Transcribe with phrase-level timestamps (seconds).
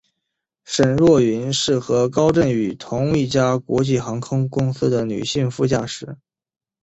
[0.65, 6.17] 申若云是和高振宇同一家国际航空公司的女性副驾驶。